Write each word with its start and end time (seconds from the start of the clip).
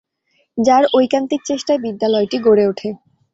যার 0.57 0.83
ঐকান্তিক 0.93 1.41
চেষ্টায় 1.45 1.79
বিদ্যালয়টি 1.79 2.37
গড়ে 2.39 2.63
ওঠে। 2.67 2.89